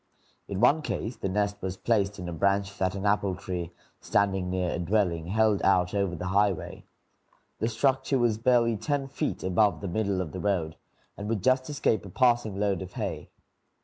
In 0.47 0.59
one 0.61 0.81
case, 0.81 1.15
the 1.15 1.29
nest 1.29 1.57
was 1.61 1.77
placed 1.77 2.17
in 2.17 2.27
a 2.27 2.33
branch 2.33 2.75
that 2.79 2.95
an 2.95 3.05
apple 3.05 3.35
tree, 3.35 3.69
standing 3.99 4.49
near 4.49 4.71
a 4.71 4.79
dwelling, 4.79 5.27
held 5.27 5.61
out 5.61 5.93
over 5.93 6.15
the 6.15 6.29
highway. 6.29 6.85
The 7.59 7.67
structure 7.67 8.17
was 8.17 8.39
barely 8.39 8.77
ten 8.77 9.07
feet 9.07 9.43
above 9.43 9.79
the 9.79 9.87
middle 9.87 10.19
of 10.19 10.31
the 10.31 10.39
road, 10.39 10.75
and 11.15 11.29
would 11.29 11.43
just 11.43 11.69
escape 11.69 12.03
a 12.03 12.09
passing 12.09 12.59
load 12.59 12.81
of 12.81 12.93
hay. 12.93 13.29